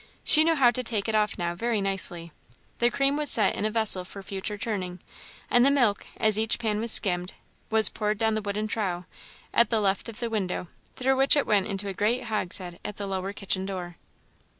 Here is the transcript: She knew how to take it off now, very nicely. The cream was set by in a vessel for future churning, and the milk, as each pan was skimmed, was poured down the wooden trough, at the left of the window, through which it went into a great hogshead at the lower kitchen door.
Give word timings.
She 0.23 0.43
knew 0.43 0.55
how 0.55 0.71
to 0.71 0.81
take 0.83 1.07
it 1.07 1.13
off 1.13 1.37
now, 1.37 1.53
very 1.53 1.79
nicely. 1.79 2.31
The 2.79 2.89
cream 2.89 3.17
was 3.17 3.29
set 3.29 3.53
by 3.53 3.59
in 3.59 3.65
a 3.65 3.69
vessel 3.69 4.03
for 4.03 4.23
future 4.23 4.57
churning, 4.57 4.99
and 5.47 5.63
the 5.63 5.69
milk, 5.69 6.07
as 6.17 6.39
each 6.39 6.57
pan 6.57 6.79
was 6.79 6.91
skimmed, 6.91 7.35
was 7.69 7.87
poured 7.87 8.17
down 8.17 8.33
the 8.33 8.41
wooden 8.41 8.65
trough, 8.67 9.03
at 9.53 9.69
the 9.69 9.79
left 9.79 10.09
of 10.09 10.19
the 10.19 10.31
window, 10.31 10.69
through 10.95 11.17
which 11.17 11.35
it 11.37 11.45
went 11.45 11.67
into 11.67 11.87
a 11.87 11.93
great 11.93 12.23
hogshead 12.23 12.79
at 12.83 12.97
the 12.97 13.05
lower 13.05 13.31
kitchen 13.31 13.63
door. 13.63 13.97